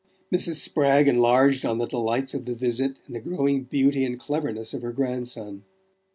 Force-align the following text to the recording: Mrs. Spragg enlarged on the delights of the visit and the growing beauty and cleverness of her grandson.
Mrs. 0.33 0.55
Spragg 0.55 1.07
enlarged 1.07 1.63
on 1.63 1.77
the 1.77 1.85
delights 1.85 2.33
of 2.33 2.45
the 2.47 2.55
visit 2.55 2.97
and 3.05 3.15
the 3.15 3.19
growing 3.21 3.65
beauty 3.65 4.03
and 4.03 4.19
cleverness 4.19 4.73
of 4.73 4.81
her 4.81 4.91
grandson. 4.93 5.63